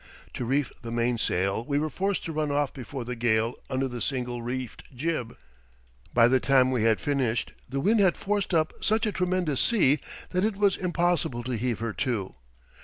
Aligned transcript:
To 0.33 0.45
reef 0.45 0.71
the 0.81 0.89
mainsail 0.89 1.63
we 1.63 1.77
were 1.77 1.91
forced 1.91 2.25
to 2.25 2.31
run 2.31 2.49
off 2.49 2.73
before 2.73 3.05
the 3.05 3.15
gale 3.15 3.53
under 3.69 3.87
the 3.87 4.01
single 4.01 4.41
reefed 4.41 4.81
jib. 4.95 5.37
By 6.11 6.27
the 6.27 6.39
time 6.39 6.71
we 6.71 6.81
had 6.81 6.99
finished 6.99 7.51
the 7.69 7.79
wind 7.81 7.99
had 7.99 8.17
forced 8.17 8.51
up 8.51 8.73
such 8.83 9.05
a 9.05 9.11
tremendous 9.11 9.61
sea 9.61 9.99
that 10.31 10.43
it 10.43 10.55
was 10.57 10.75
impossible 10.75 11.43
to 11.43 11.51
heave 11.55 11.77
her 11.81 11.93
to. 11.93 12.33